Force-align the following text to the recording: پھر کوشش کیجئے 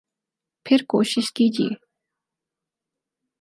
پھر 0.65 0.79
کوشش 0.87 1.31
کیجئے 1.33 1.69